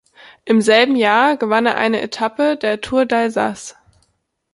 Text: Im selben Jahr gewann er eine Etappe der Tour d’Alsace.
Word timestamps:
Im 0.45 0.61
selben 0.61 0.95
Jahr 0.95 1.37
gewann 1.37 1.67
er 1.67 1.77
eine 1.77 2.01
Etappe 2.01 2.57
der 2.57 2.81
Tour 2.81 3.01
d’Alsace. 3.05 3.75